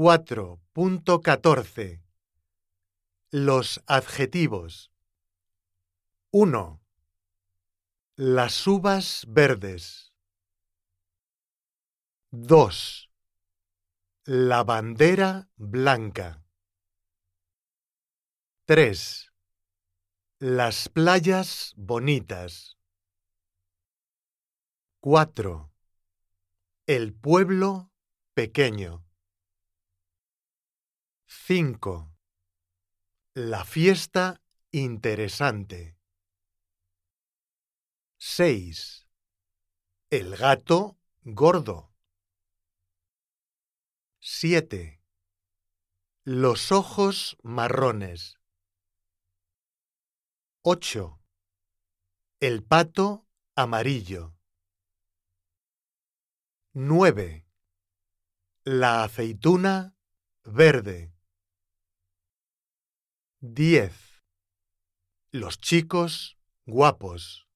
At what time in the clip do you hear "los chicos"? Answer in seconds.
65.32-66.36